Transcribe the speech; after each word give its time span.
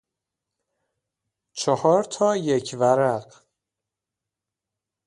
چهار 1.53 2.03
تا 2.03 2.35
یک 2.37 2.75
ورق 2.79 3.43